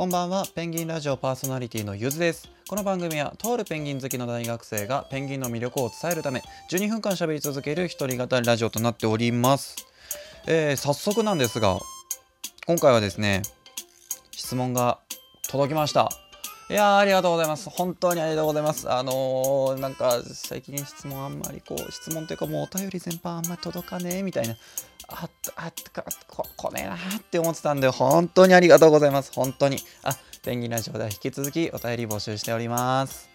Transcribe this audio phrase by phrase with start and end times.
[0.00, 0.46] こんばんは。
[0.54, 2.48] ペンギンラジオパーソナリティのゆずです。
[2.66, 9.76] この番組はとあるペンギン好きの大学生がペンギンの魅力を伝えるため12分間喋り続ける一人語りラジオとなっております、
[10.46, 11.78] えー早速なんですが
[12.66, 13.42] 今回はですね
[14.30, 15.00] 質問が
[15.50, 16.08] 届きました。
[16.70, 17.68] いやありがとうございます。
[17.68, 18.88] 本当にありがとうございます。
[18.88, 24.54] あのー、なんか最近質問あんまりこう質問というかもうお便り全般あんまり届かねえみたいな。
[25.08, 26.98] あっあっかこ来ねえなっ
[27.28, 29.32] て思ってたんで本当にありがとうございます。
[29.34, 29.78] 本当に。
[30.04, 33.28] あペンギンラジオでは引き続きお便り募集しております。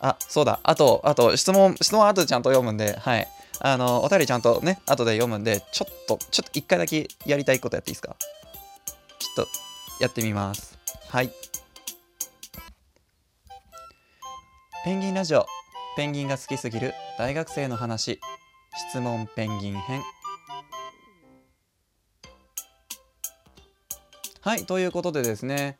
[0.00, 0.60] あそうだ。
[0.62, 3.28] あとあと質問質問は後でちゃんと読むんではい。
[3.60, 8.16] あのお便りちゃんとね後で読むんでちょっとちょっと一回だけやりたいことやっていいですか？
[9.18, 10.78] ちょっとやってみます。
[11.10, 11.30] はい。
[14.82, 15.44] ペンギンラジオ。
[15.94, 18.18] ペンギンが好きすぎる大学生の話。
[18.90, 20.00] 質問ペンギン編。
[24.40, 25.76] はいということでですね。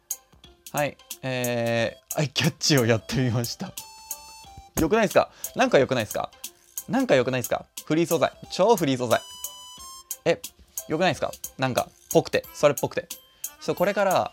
[0.73, 3.73] はいえー、アイキャッチをやってみました。
[4.79, 5.31] よくないですか？
[5.57, 6.31] なんかよくないですか？
[6.87, 7.65] なんかよくないですか？
[7.87, 8.33] フリー素材。
[8.51, 9.23] 超フリー素材。
[10.27, 10.43] え
[10.89, 11.33] よくないですか？
[11.57, 12.45] なんかぽくて。
[12.53, 13.09] それっぽくて。
[13.63, 14.31] そうこれから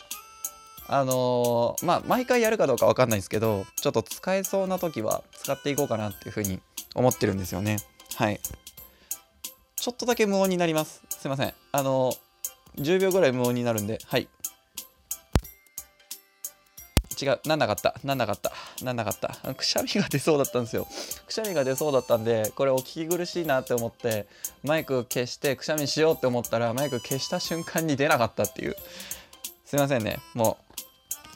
[0.90, 6.60] あのーまあ毎回やるかどうかわかんないですけどちょっと使えそうな時は使っていこうかなっていうふうに
[6.96, 7.78] 思ってるんですよね。
[8.16, 8.40] はい。
[9.76, 11.02] ちょっとだけ無音になります。
[11.10, 11.54] すいません。
[11.72, 12.18] あのー
[12.82, 14.28] 10秒ぐらい無音になるんではい。
[17.20, 17.40] 違う。
[17.48, 17.96] なんなかった。
[18.04, 18.52] なんなかった。
[18.84, 19.54] なんなかった。
[19.56, 20.88] くしゃみが出そうだったんですよ。
[21.26, 24.28] くしゃみが出そうだったんでこれお聞き苦しいなって思って
[24.64, 28.76] マイク消してくしゃみしようって思ったらマイク消した瞬間に出なかったっていう。
[29.66, 30.20] すいませんね。
[30.36, 30.67] もう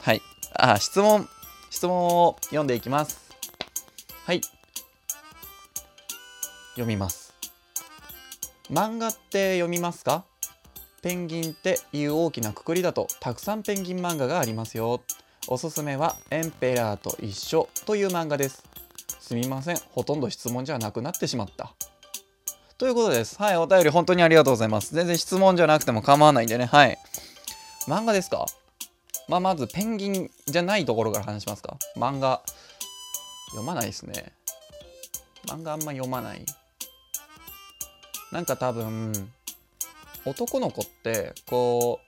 [0.02, 0.22] はい。
[0.54, 1.28] あ質問
[1.70, 3.30] 質問を読んでいきます。
[4.26, 4.40] はい。
[6.72, 7.32] 読みます。
[8.70, 10.24] 漫画って読みますか？
[11.02, 15.00] ペンギンっていう大きなくくりだとたくさんペンギン漫画がありますよ。
[15.48, 18.64] おすすめはエンペラーと一緒という漫画です。
[19.20, 19.76] すみません。
[19.92, 21.74] ほとんど質問じゃなくなってしまった。
[22.76, 23.40] ということです。
[23.40, 23.56] はい。
[23.56, 24.94] お便り本当にありがとうございます。
[24.94, 26.64] 全然質問じゃなくても構わないんでね。
[26.66, 26.98] はい。
[27.86, 28.46] 漫画ですか？
[29.28, 31.76] まあまずペンギンじゃないところから話しますか。
[31.96, 32.42] 漫画。
[33.50, 34.32] 読まないですね。
[35.46, 36.44] 漫画あんま読まない。
[38.30, 39.12] なんか多分
[40.24, 42.00] 男の子ってこ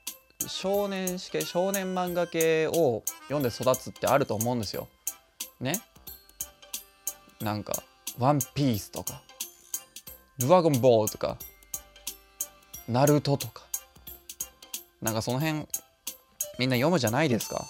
[0.43, 4.87] う少年誌系少年漫画系を読んで育つってあると思うんですよ。
[5.59, 5.79] ね？
[7.41, 7.83] なんか
[8.17, 9.21] 「ワンピースとか
[10.39, 11.37] 「ドラゴンボール」とか
[12.89, 13.63] 「ナルト」とか。
[15.01, 15.67] なんかその辺
[16.57, 17.65] みんな読むじゃないですか。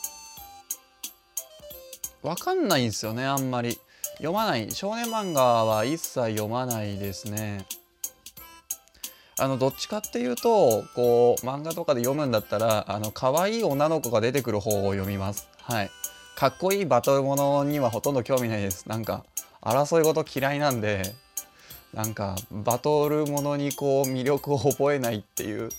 [2.24, 3.78] わかんないんですよねあんまり。
[4.18, 7.66] 読まない少年漫画は一切読まないですね。
[9.38, 15.92] あのどっちかっていうとこう漫画とかで読むんだったらあの可愛い女の子が出てくる方を読みますはい
[16.38, 19.26] かっこいいバトルものにはほとんど興味ないですなんか
[19.62, 21.16] 争い事嫌いなんで
[21.94, 25.70] なんかバトルものにこう魅力を覚えないっていう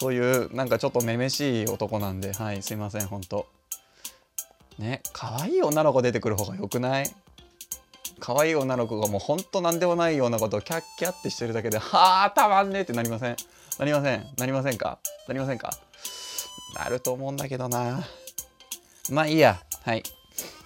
[0.00, 3.46] そういうなんかちょっとめめしい男なんではいすいませんほんと
[4.78, 7.10] ね可愛い女の子出てくる方がよくない？
[8.20, 13.36] 可愛い女の子がもうほんと何でもないようなことをキャッキャってしてるだけではあたまんねえってなりません？
[13.78, 14.26] なりません？
[14.36, 14.98] なりませんか？
[15.26, 15.72] なりませんか？
[16.76, 18.04] なると思うんだけどな。
[19.10, 19.58] まあいいや。
[19.84, 20.02] はい。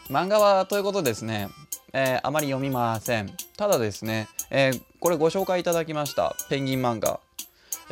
[0.08, 1.48] 漫画はということですね、
[1.92, 3.32] えーあまり読みません。
[3.56, 6.36] ただですね、えーこれご紹介いただきました。
[6.48, 7.20] ペンギン漫画。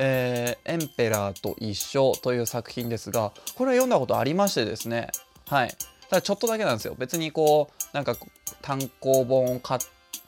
[0.02, 5.08] えーエンペラーと一緒という作品ですがこれは読んだことありましてですね。
[5.48, 5.76] はい。
[6.08, 6.94] ただちょっとだけなんですよ。
[6.98, 8.16] 別にこうなんか
[8.62, 9.80] 単行本を買っ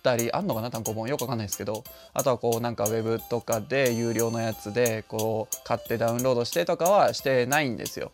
[0.03, 1.09] たりあんのかな単行本。
[1.09, 1.85] よくわかんないですけど。
[2.13, 8.13] あとはこうなんかウェブとかで有料のやつでこう買ってダウンロードしてとかはしてないんですよ。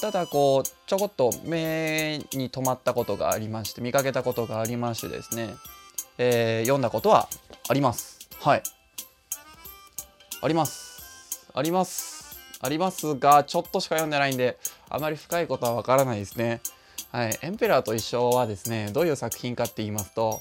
[0.00, 5.54] ただこうちょこっと目に留まったことがありまして見かけたことがありましてですね、
[6.18, 7.28] えー読んだことは
[7.68, 8.18] あります。
[8.40, 8.62] はい。
[10.40, 11.48] あります。
[11.52, 12.38] あります。
[12.60, 13.16] あります。
[13.16, 14.56] がちょっとしか読んでないんで
[14.88, 16.60] あまり深いことはわからないですね。
[17.10, 17.38] はい。
[17.42, 20.40] エンペラーと一緒はですねどういう作品かって言いますと、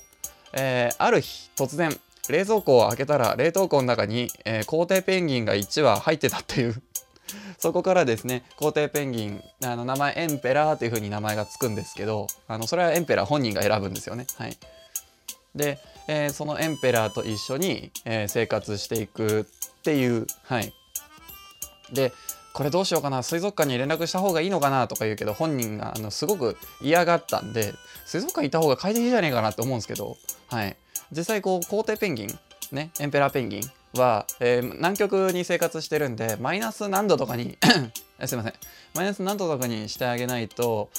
[0.53, 1.97] えーある日突然
[2.29, 6.81] 冷蔵庫を開けたら冷凍庫の中に、えー、皇帝ペンギンが1羽入ってたっていう。
[7.57, 14.27] そこからですね皇帝ペンギンあの名前エンペラーという風に名前がつくんですけどあのそれはエンペラー本人が選ぶんですよね。
[14.37, 14.57] はい、
[15.55, 20.27] で、えーそのエンペラーと一緒に、えー生活していくっていう。
[20.43, 20.73] はい。
[21.93, 22.11] で
[22.53, 23.21] これどうしようかな。
[23.21, 27.73] 水族館に連絡した方がいいのかなとか言うけど本人があのすごく嫌がったんで
[28.05, 30.17] 水族館行った方が快適じゃねえかなって思うんですけど
[30.49, 30.75] はい。
[31.11, 32.39] 実際こう皇帝ペンギン
[32.71, 33.61] ねエンペラーペンギン
[33.93, 37.57] は、えー、南極に生活してるんでマイナス何度とかに
[38.25, 38.53] すいません。
[38.95, 40.89] マイナス何度とかにしてあげないと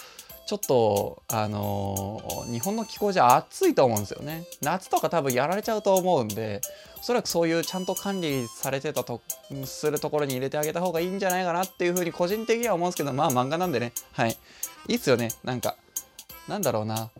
[0.49, 4.47] ちょっとあのー、日本の気候じゃ暑いと思うんですよね。
[4.62, 6.62] 夏とか多分やられちゃうと思うんで
[6.99, 9.21] おそらくそういうちゃんと管理されてたと
[9.67, 13.93] するところに入れてあげた方がいいんじゃないかなっていうふうに個人的には思うんですけどまあ漫画なんでね。
[14.12, 14.39] はい。
[14.89, 15.29] いいっすよね。
[15.45, 15.77] なんか
[16.49, 17.11] なんだろうな。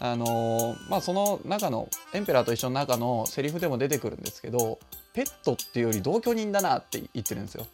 [0.00, 4.78] あのー、まあその中のエンペラーと一緒の中のセリフでも出てくるんですけど
[5.14, 7.66] ペットっていうより同居人だなって言ってるんですよ。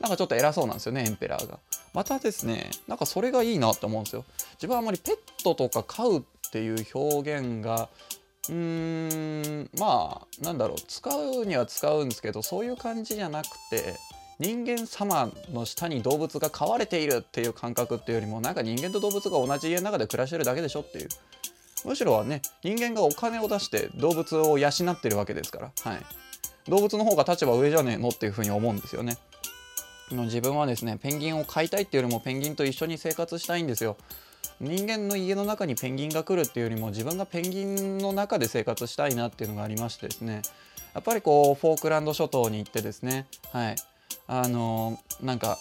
[0.00, 1.58] なんかちょっと偉そうなんですよねエンペラーが。
[1.94, 4.24] またですねなんかそれがいいなって思うんですよ。
[4.54, 7.88] 自分はあまりペットとか飼うっていう表現が
[8.48, 13.94] うーんまあなんだろう使うには使うんですけどそういう感じじゃなくて
[14.38, 21.08] 人間様の下に動物が飼われているっていう感覚っていうよりもなんか人間と動物が同じ家の中で暮らしてるだけでしょっていう。
[21.84, 26.00] むしろはね人間がお金を出して動物を養ってるわけですから、はい、
[26.66, 29.18] 動物の方が立場上じゃねえのっていうふうに思うんですよね。
[30.14, 33.96] の自分はですねペンギンを飼いたいっていうよりもペンギンと一緒に生活したいんですよ。
[34.60, 40.42] 人間の家の中にペンギンが来るっていうよりも自分がペンギンの中で生活したいなっていうのがありましてですね。
[40.94, 43.76] やっぱりこうフォークランド諸島に行ってですねはい。
[44.26, 45.58] あのー、なんか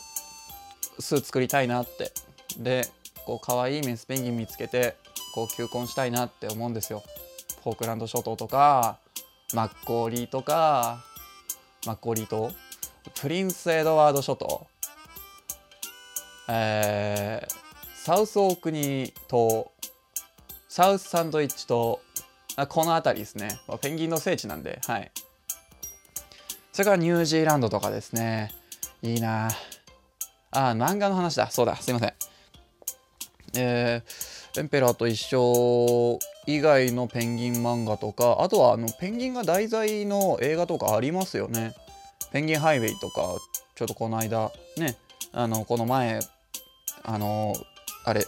[0.99, 2.11] 巣作りたいなって。
[2.57, 2.87] で
[3.25, 4.95] こう可愛いメスペンギン見つけて
[5.33, 7.03] こう求婚したいなって思うんですよ。
[7.63, 8.97] フォークランド諸島とか
[9.53, 11.03] マッコーリーとか
[11.85, 12.51] マッコーリー島
[13.11, 14.67] プリンスエドワード諸島。
[16.49, 17.53] えー、
[17.95, 19.71] サウスオークニー島
[20.67, 21.99] サウスサンドイッチ島
[22.55, 25.11] あこの辺りですね、まあ、ペンギンの聖地なんではい。
[26.71, 28.51] それからニュージーランドとかですね。
[29.01, 29.49] いいな。
[30.51, 31.49] あ漫画の話だ。
[31.51, 31.75] そうだ。
[31.75, 32.13] すいません。
[33.55, 41.75] えー、エンペラーと一緒以外のペンギン漫画とかあとはあのペンギンが題材の映画とかありますよね。
[42.33, 43.21] ペンギンハイウェイとか
[43.75, 44.97] ちょっとこの間ね
[45.31, 46.19] あのこの前
[47.03, 47.53] あの
[48.05, 48.25] あれ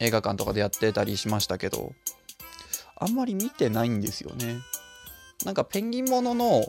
[0.00, 1.92] 映画館とかでやってたりしましたけど
[2.96, 4.56] あんまり見てないんですよね。
[5.44, 6.64] なんかペンギンものの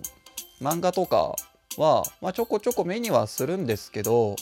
[0.61, 1.35] 漫画とか
[1.77, 4.35] は、まあ、ちょこちょこ目にはするんですけど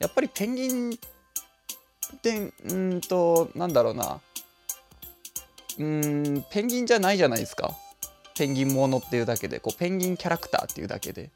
[0.00, 4.20] やっぱりペンギンってうんとなんだろうな。
[5.78, 7.70] うんペンギンじゃないじゃないですか。
[8.38, 11.30] ペンギンものっていうだけでこうペンギンキャラクターっていうだけで。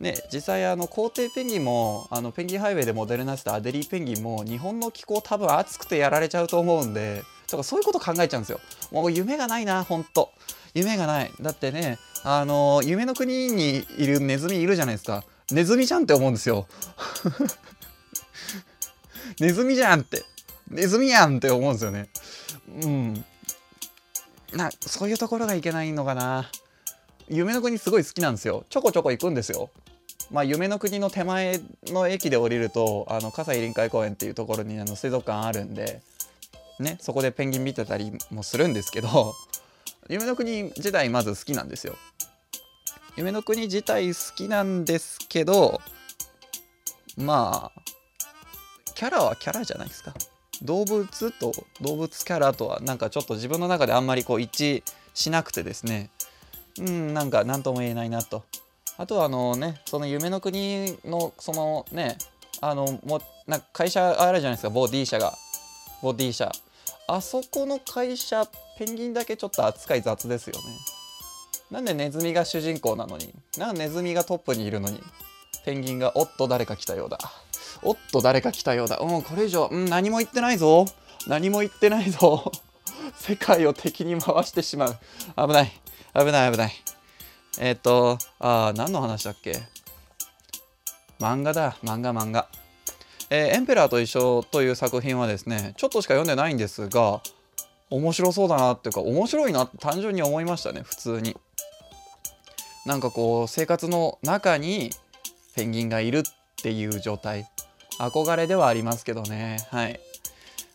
[0.00, 8.60] ね、実際あの皇帝ペンギンもあのペンギンハイウェイでモデルになってたアデリーペンギンも日本の気候多分暑くてやられちゃうと思うんでとかそういうこと考えちゃうんですよ。
[8.90, 10.32] もう夢がないなほんと。
[10.74, 11.30] 夢がない。
[11.40, 15.22] だってねあの夢の国にいるネズミいるじゃないですか。
[15.52, 16.66] ネズミじゃんって思うんですよ。
[19.38, 20.24] ネズミじゃんって。
[20.68, 22.08] ネズミやんって思うんですよね。
[22.82, 23.24] うん。
[24.54, 26.50] なそういうところがいけないのかな。
[27.28, 28.64] 夢の国すごい好きなんですよ。
[28.68, 29.70] ちょこちょこ行くんですよ。
[30.30, 36.02] まあ夢の国の手前の駅で降りるとあの葛西臨海公園っていうところにあの水族館あるんで
[36.80, 39.34] ねそこでペンギン見てたりもするんですけど
[40.08, 41.94] 夢の国自体まず好きなんですよ。
[43.16, 45.80] 夢の国自体好きなんですけど
[47.16, 47.82] まあ
[48.94, 50.14] キャラはキャラじゃないですか。
[50.62, 56.10] 動物と動物キャラとはなんかちょっと自分の中であんまりこう一致しなくてですね。
[56.78, 58.44] うんなんか何とも言えないなと。
[58.96, 62.16] あとはあのねその夢の国のそのね
[62.60, 64.70] あのもなんか会社あるじゃないですか。
[64.70, 65.34] ボディ社が。
[66.02, 66.50] ボディ社。
[67.06, 68.46] あそこの会社
[68.78, 70.62] ペンギンだけちょっと扱い雑ですよね。
[71.70, 73.34] なんでネズミが主人公なのに。
[73.58, 75.02] なんでネズミがトップにいるのに。
[75.64, 77.18] ペンギンがおっと誰か来たようだ。
[77.82, 78.98] おっと誰か来たようだ。
[78.98, 80.86] うんこれ以上、うん、何も言ってないぞ。
[81.26, 82.52] 何も言ってないぞ。
[83.16, 84.98] 世界を敵に回してしまう。
[85.36, 85.72] 危ない。
[86.14, 86.72] 危ない危ない。
[87.58, 89.62] えっ、ー、とあ何の話だっけ？
[91.20, 91.76] 漫画だ。
[91.82, 92.48] 漫画漫画。
[93.30, 97.22] えー、エンペラーと一緒という作品はですねちょっとしか読んでないんですが
[97.90, 101.36] 面白そうだなっていうか面白いなって単純に思いましたね普通に。
[102.86, 104.90] なんかこう生活の中に
[105.54, 106.22] ペンギンがいるっ
[106.56, 107.48] ていう状態。
[107.98, 109.58] 憧れではありますけどね。
[109.70, 110.00] はい。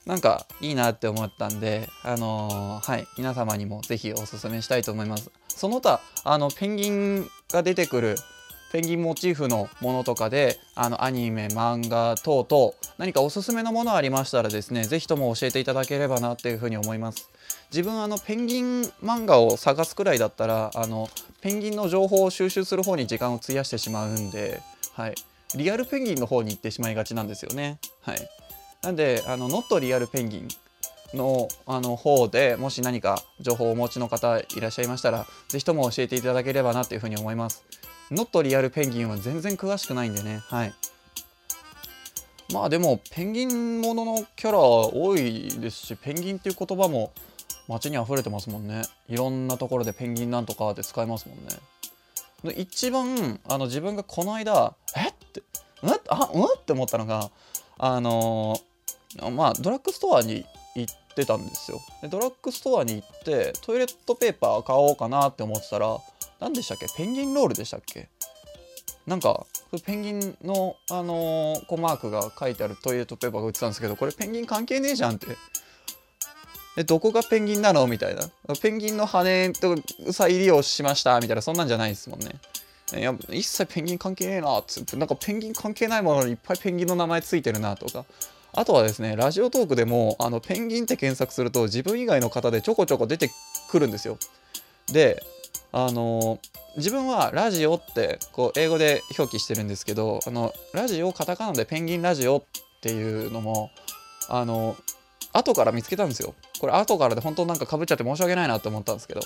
[0.05, 3.07] なんかいいなって思ったんであのー、はい。
[3.17, 5.29] 皆様にも是非おすすめしたいと思います。
[5.47, 8.15] その他あのペンギンが出てくる
[8.71, 17.29] ペンギンモチーフのものとかであのアニメ漫画等々何かおすすめのものありましたらですね是非とも教えていただければなっていうふうに思います。
[17.71, 21.09] 自分あのペンギン漫画を探すくらいだったらあの
[21.41, 24.61] ペンギンの情報を収集する方に時間を費やしてしまうんで
[24.93, 25.15] はい。
[25.55, 27.79] リアルペンギンの方に行ってしまいがちなんですよね。
[28.01, 28.29] はい、
[28.83, 30.47] なんであのノットリアルペンギン
[31.13, 37.63] のあの方でもし何か情報をお持ちの方いらっしゃいましたら是非とも教えていただければなというふうに思います。
[38.11, 40.41] ノットリアルペンギンは全然詳しくないんでね。
[40.47, 40.73] はい。
[42.53, 47.11] まあでもペンギンもののキャラ多いですしペンギンっていう言葉も
[47.67, 48.81] 街に溢れてますもんね。
[49.07, 52.55] いろんなところでペンギンなんとかって使えますもんね。
[52.55, 55.08] 一番あの自分がこの間え？
[56.09, 56.43] あうん？
[56.43, 57.29] って思ったのが
[57.77, 61.79] あのー、まあドラッグストアに行ってたんですよ。
[62.01, 65.97] でドラッグストアに行ってトイレットペーパー買おうかなって思ってたら
[66.39, 66.87] 何でしたっけ？
[66.95, 68.09] ペンギンロールでしたっけ？
[69.07, 69.45] なんか
[69.85, 75.27] ペンギンの、あのー、こうマークが書いてあるトイレットペーパーが売ってたんですけどこれペンギン関係ねえじゃんって。
[76.75, 77.87] でどこがペンギンなの？
[77.87, 78.21] みたいな。
[78.61, 79.75] ペンギンの羽と
[80.13, 81.41] 再利用しましたみたいな。
[81.41, 82.35] そんなんじゃないですもんね。
[82.97, 88.05] いや一切ペンギン関係ねえなってなんかペンギン関係ないものにいっぱいペンギンの名前ついてるなとか。
[88.51, 93.29] あとはですねラジオトークでもあのペンギンって検索すると自分以外の方でちょこちょこ出て
[93.69, 94.17] くるんですよ。
[94.91, 95.23] で
[95.71, 96.39] あの
[96.77, 102.43] 自分はラジオってこう英語で表記してるんですけどあのラジオカタカナでペンギンラジオっ
[102.81, 103.69] ていうのも
[104.29, 104.75] あの
[105.31, 106.33] 後から見つけたんですよ。
[106.59, 109.21] これ後からで本当なんかかぶっちゃって申し訳ないなと思ったんですけど。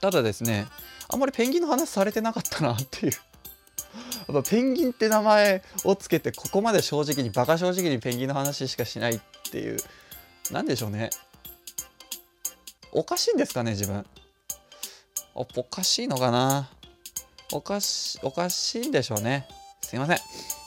[0.00, 0.66] ただですね
[1.08, 3.12] あんまりペンギンの話されてなかったなっていう。
[3.12, 9.20] やっぱペンギンって名前をつけてここまで正直にバカ正直にペンギンの話しかしないっ
[9.50, 9.78] ていう。
[10.50, 11.10] 何でしょうね。
[12.92, 14.04] おかしいんですかね自分。
[15.34, 16.68] おかしいのかな。
[17.52, 19.46] おかしおかしいんでしょうね。
[19.82, 20.18] すいません。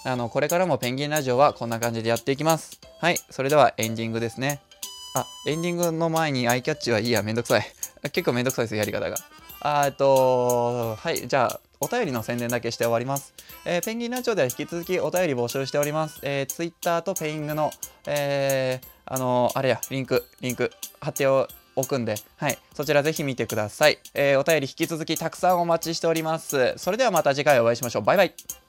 [0.05, 2.79] あのこれからもペンギンラジオはこんな感じでやっていきます。
[2.99, 3.17] はい。
[3.29, 4.61] それではエンディングですね。
[5.15, 7.23] あエンディングの前にアイキャッチはいいや。
[7.23, 7.65] めんどくさい。
[8.11, 9.17] 結構めんどくさいですやり方が。
[9.61, 13.33] あえっとはいじゃあお便りの宣伝だけして終わります。
[13.65, 16.19] えー、ペンギンラジオでは引き続きお便り募集しております。
[16.23, 17.71] えー、Twitter とペイングの、
[18.05, 21.47] えー、あのー、あれや、リンク、リンク貼ってお
[21.87, 23.97] くんで、はい、そちらぜひ見てください。
[24.13, 26.73] えー、お便り引き続きたくさんお待ちしております。
[26.77, 28.01] それではまた次回お会いしましょう。
[28.03, 28.59] バイバイ。